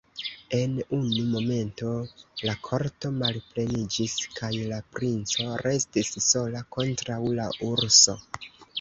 En 0.59 0.71
unu 0.99 1.25
momento 1.33 1.91
la 2.47 2.55
korto 2.69 3.11
malpleniĝis, 3.19 4.17
kaj 4.41 4.51
la 4.75 4.81
princo 4.97 5.49
restis 5.69 6.13
sola 6.33 6.67
kontraŭ 6.79 7.25
la 7.41 7.51
urso. 7.73 8.23